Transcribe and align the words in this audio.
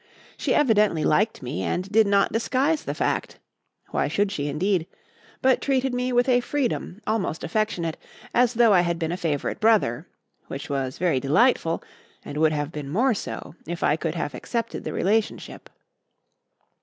She 0.35 0.55
evidently 0.55 1.03
liked 1.03 1.43
me 1.43 1.61
and 1.61 1.87
did 1.91 2.07
not 2.07 2.31
disguise 2.31 2.85
the 2.85 2.95
fact 2.95 3.37
why 3.89 4.07
should 4.07 4.31
she 4.31 4.47
indeed? 4.47 4.87
but 5.43 5.61
treated 5.61 5.93
me 5.93 6.11
with 6.11 6.27
a 6.27 6.39
freedom, 6.39 7.03
almost 7.05 7.43
affectionate, 7.43 7.97
as 8.33 8.55
though 8.55 8.73
I 8.73 8.81
had 8.81 8.97
been 8.97 9.11
a 9.11 9.15
favourite 9.15 9.59
brother; 9.59 10.07
which 10.47 10.71
was 10.71 10.97
very 10.97 11.19
delightful, 11.19 11.83
and 12.25 12.39
would 12.39 12.51
have 12.51 12.71
been 12.71 12.89
more 12.89 13.13
so 13.13 13.53
if 13.67 13.83
I 13.83 13.95
could 13.95 14.15
have 14.15 14.33
accepted 14.33 14.85
the 14.85 14.91
relationship. 14.93 15.69